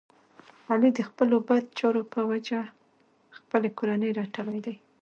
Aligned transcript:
علی 0.71 0.89
د 0.93 0.99
خپلو 1.09 1.35
بد 1.47 1.63
چارو 1.79 2.01
په 2.13 2.19
جه 2.47 2.61
خپلې 3.37 3.69
کورنۍ 3.77 4.11
رټلی 4.19 4.59
دی. 4.65 4.75